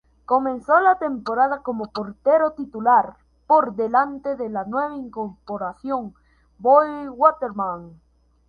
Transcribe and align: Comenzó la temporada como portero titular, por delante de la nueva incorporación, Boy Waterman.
Comenzó 0.25 0.79
la 0.79 0.97
temporada 0.97 1.61
como 1.61 1.91
portero 1.91 2.53
titular, 2.53 3.17
por 3.45 3.75
delante 3.75 4.35
de 4.35 4.49
la 4.49 4.65
nueva 4.65 4.95
incorporación, 4.95 6.15
Boy 6.57 7.07
Waterman. 7.07 8.01